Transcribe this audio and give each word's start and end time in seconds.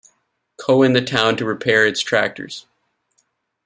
Co 0.57 0.81
in 0.81 0.93
the 0.93 1.03
town 1.05 1.35
to 1.37 1.45
repair 1.45 1.85
its 1.85 2.01
tractors. 2.01 2.65